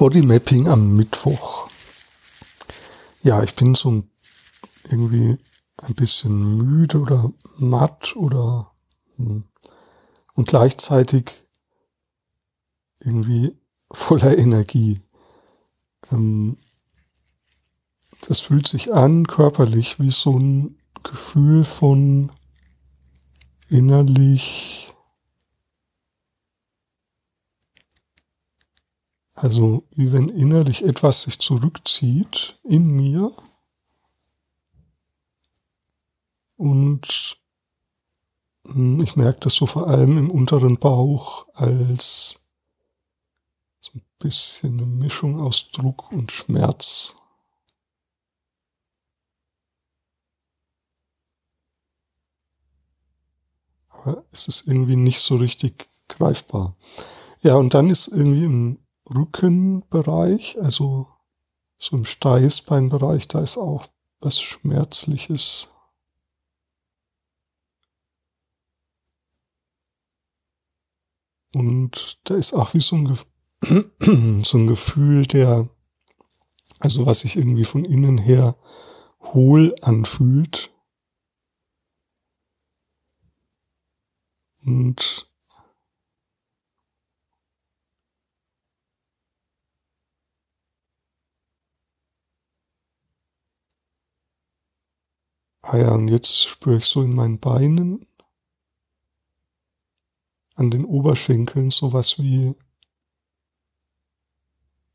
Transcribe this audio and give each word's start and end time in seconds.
Bodymapping 0.00 0.66
am 0.66 0.96
Mittwoch. 0.96 1.68
Ja, 3.20 3.42
ich 3.42 3.54
bin 3.54 3.74
so 3.74 4.02
irgendwie 4.84 5.36
ein 5.76 5.94
bisschen 5.94 6.56
müde 6.56 7.02
oder 7.02 7.30
matt 7.58 8.16
oder 8.16 8.72
hm, 9.16 9.44
und 10.32 10.48
gleichzeitig 10.48 11.44
irgendwie 13.00 13.54
voller 13.92 14.38
Energie. 14.38 15.02
Ähm, 16.10 16.56
das 18.26 18.40
fühlt 18.40 18.68
sich 18.68 18.94
an 18.94 19.26
körperlich 19.26 20.00
wie 20.00 20.12
so 20.12 20.38
ein 20.38 20.78
Gefühl 21.02 21.62
von 21.62 22.32
innerlich, 23.68 24.79
also 29.40 29.86
wie 29.92 30.12
wenn 30.12 30.28
innerlich 30.28 30.84
etwas 30.84 31.22
sich 31.22 31.38
zurückzieht 31.38 32.58
in 32.62 32.90
mir 32.90 33.32
und 36.56 37.38
hm, 38.66 39.00
ich 39.00 39.16
merke 39.16 39.40
das 39.40 39.54
so 39.54 39.64
vor 39.64 39.88
allem 39.88 40.18
im 40.18 40.30
unteren 40.30 40.76
Bauch 40.76 41.46
als 41.54 42.50
so 43.80 43.92
ein 43.94 44.02
bisschen 44.18 44.74
eine 44.74 44.86
Mischung 44.86 45.40
aus 45.40 45.70
Druck 45.70 46.12
und 46.12 46.32
Schmerz. 46.32 47.16
aber 54.02 54.24
es 54.30 54.48
ist 54.48 54.66
irgendwie 54.66 54.96
nicht 54.96 55.20
so 55.20 55.36
richtig 55.36 55.86
greifbar. 56.08 56.76
Ja, 57.42 57.54
und 57.54 57.74
dann 57.74 57.90
ist 57.90 58.08
irgendwie 58.08 58.44
im 58.44 58.78
Rückenbereich, 59.14 60.60
also 60.60 61.08
so 61.78 61.96
im 61.96 62.04
Steißbeinbereich, 62.04 63.28
da 63.28 63.40
ist 63.40 63.56
auch 63.56 63.86
was 64.20 64.40
Schmerzliches. 64.40 65.74
Und 71.52 72.20
da 72.24 72.36
ist 72.36 72.52
auch 72.52 72.74
wie 72.74 72.80
so 72.80 72.96
ein, 72.96 73.18
so 74.44 74.58
ein 74.58 74.66
Gefühl 74.66 75.26
der, 75.26 75.68
also 76.78 77.06
was 77.06 77.20
sich 77.20 77.36
irgendwie 77.36 77.64
von 77.64 77.84
innen 77.84 78.18
her 78.18 78.56
hohl 79.20 79.74
anfühlt. 79.82 80.70
Und 84.64 85.29
Ah 95.62 95.76
ja, 95.78 95.92
und 95.94 96.08
jetzt 96.08 96.48
spüre 96.48 96.78
ich 96.78 96.86
so 96.86 97.02
in 97.02 97.14
meinen 97.14 97.38
Beinen, 97.38 98.06
an 100.54 100.70
den 100.70 100.84
Oberschenkeln 100.84 101.70
sowas 101.70 102.18
wie, 102.18 102.54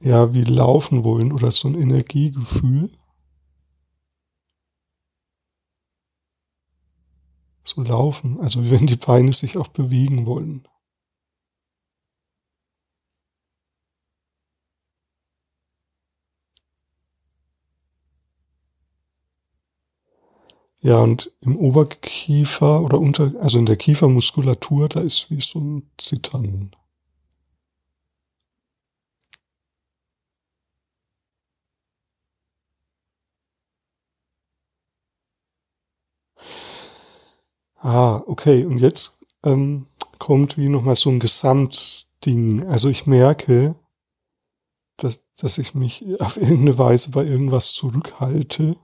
ja, 0.00 0.32
wie 0.34 0.44
laufen 0.44 1.04
wollen 1.04 1.32
oder 1.32 1.52
so 1.52 1.68
ein 1.68 1.74
Energiegefühl. 1.74 2.90
so 7.68 7.82
laufen, 7.82 8.40
also 8.40 8.70
wenn 8.70 8.86
die 8.86 8.96
Beine 8.96 9.32
sich 9.32 9.56
auch 9.56 9.68
bewegen 9.68 10.26
wollen. 10.26 10.66
Ja, 20.86 21.02
und 21.02 21.32
im 21.40 21.56
Oberkiefer 21.56 22.80
oder 22.80 23.00
unter, 23.00 23.32
also 23.40 23.58
in 23.58 23.66
der 23.66 23.74
Kiefermuskulatur, 23.74 24.88
da 24.88 25.00
ist 25.00 25.32
wie 25.32 25.40
so 25.40 25.58
ein 25.58 25.90
Zittern. 25.98 26.70
Ah, 37.78 38.22
okay. 38.26 38.64
Und 38.64 38.78
jetzt 38.78 39.24
ähm, 39.42 39.86
kommt 40.20 40.56
wie 40.56 40.68
nochmal 40.68 40.94
so 40.94 41.10
ein 41.10 41.18
Gesamtding. 41.18 42.64
Also 42.68 42.88
ich 42.88 43.06
merke, 43.06 43.74
dass, 44.98 45.24
dass 45.34 45.58
ich 45.58 45.74
mich 45.74 46.04
auf 46.20 46.36
irgendeine 46.36 46.78
Weise 46.78 47.10
bei 47.10 47.24
irgendwas 47.24 47.72
zurückhalte, 47.72 48.76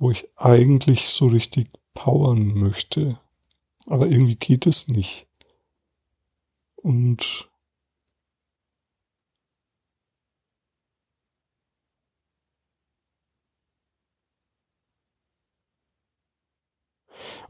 wo 0.00 0.10
ich 0.10 0.26
eigentlich 0.36 1.08
so 1.08 1.28
richtig 1.28 1.68
powern 1.94 2.54
möchte. 2.54 3.20
Aber 3.86 4.08
irgendwie 4.08 4.36
geht 4.36 4.66
es 4.66 4.88
nicht. 4.88 5.28
Und 6.76 7.50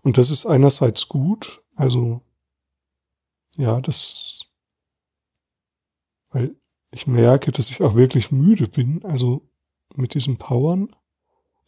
Und 0.02 0.18
das 0.18 0.30
ist 0.30 0.46
einerseits 0.46 1.08
gut, 1.08 1.60
also 1.76 2.22
ja, 3.56 3.80
das, 3.80 4.46
weil 6.30 6.56
ich 6.90 7.06
merke, 7.06 7.52
dass 7.52 7.70
ich 7.70 7.82
auch 7.82 7.94
wirklich 7.94 8.32
müde 8.32 8.66
bin, 8.66 9.04
also 9.04 9.42
mit 9.94 10.14
diesem 10.14 10.38
Powern. 10.38 10.94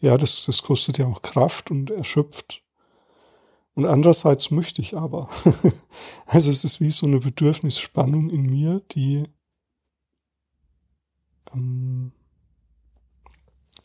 Ja, 0.02 0.18
das, 0.18 0.44
das 0.46 0.62
kostet 0.62 0.98
ja 0.98 1.06
auch 1.06 1.22
Kraft 1.22 1.70
und 1.70 1.90
erschöpft. 1.90 2.64
Und 3.74 3.86
andererseits 3.86 4.50
möchte 4.50 4.82
ich 4.82 4.96
aber. 4.96 5.30
also 6.26 6.50
es 6.50 6.64
ist 6.64 6.80
wie 6.80 6.90
so 6.90 7.06
eine 7.06 7.20
Bedürfnisspannung 7.20 8.28
in 8.28 8.42
mir, 8.42 8.80
die 8.90 9.28
ähm, 11.54 12.12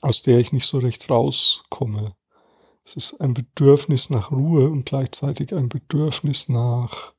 aus 0.01 0.23
der 0.23 0.39
ich 0.39 0.51
nicht 0.51 0.65
so 0.65 0.79
recht 0.79 1.07
rauskomme. 1.07 2.15
Es 2.83 2.95
ist 2.95 3.21
ein 3.21 3.35
Bedürfnis 3.35 4.09
nach 4.09 4.31
Ruhe 4.31 4.69
und 4.69 4.85
gleichzeitig 4.85 5.53
ein 5.53 5.69
Bedürfnis 5.69 6.49
nach 6.49 7.13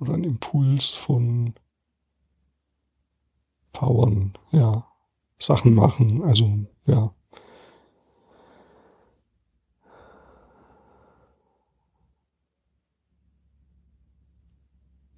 oder 0.00 0.14
ein 0.14 0.24
Impuls 0.24 0.90
von 0.90 1.54
Powern, 3.72 4.32
ja, 4.50 4.90
Sachen 5.38 5.74
machen, 5.74 6.24
also 6.24 6.66
ja. 6.86 7.15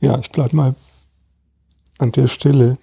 Ja, 0.01 0.19
ich 0.19 0.31
bleib 0.31 0.53
mal 0.53 0.75
an 1.99 2.13
der 2.13 2.29
Stelle. 2.29 2.79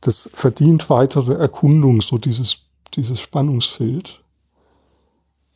Das 0.00 0.30
verdient 0.32 0.88
weitere 0.90 1.34
Erkundung, 1.34 2.00
so 2.00 2.18
dieses, 2.18 2.66
dieses 2.94 3.20
Spannungsfeld. 3.20 4.20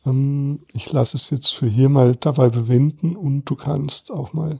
Ähm, 0.05 0.59
ich 0.73 0.91
lasse 0.91 1.17
es 1.17 1.29
jetzt 1.29 1.53
für 1.53 1.67
hier 1.67 1.89
mal 1.89 2.15
dabei 2.15 2.49
bewenden 2.49 3.15
und 3.15 3.45
du 3.45 3.55
kannst 3.55 4.11
auch 4.11 4.33
mal 4.33 4.59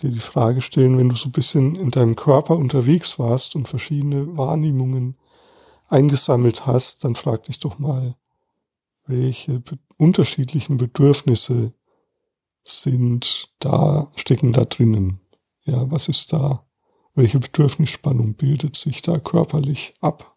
dir 0.00 0.10
die 0.10 0.18
Frage 0.18 0.60
stellen, 0.60 0.98
wenn 0.98 1.08
du 1.08 1.16
so 1.16 1.28
ein 1.28 1.32
bisschen 1.32 1.76
in 1.76 1.90
deinem 1.90 2.16
Körper 2.16 2.56
unterwegs 2.56 3.18
warst 3.18 3.56
und 3.56 3.68
verschiedene 3.68 4.36
Wahrnehmungen 4.36 5.16
eingesammelt 5.88 6.66
hast, 6.66 7.04
dann 7.04 7.14
frag 7.14 7.44
dich 7.44 7.60
doch 7.60 7.78
mal, 7.78 8.16
welche 9.06 9.62
unterschiedlichen 9.98 10.76
Bedürfnisse 10.76 11.72
sind 12.66 13.48
da, 13.60 14.10
stecken 14.16 14.52
da 14.52 14.64
drinnen. 14.64 15.20
Ja, 15.64 15.90
was 15.90 16.08
ist 16.08 16.32
da? 16.32 16.66
Welche 17.14 17.38
Bedürfnisspannung 17.38 18.34
bildet 18.34 18.76
sich 18.76 19.02
da 19.02 19.18
körperlich 19.18 19.94
ab? 20.00 20.35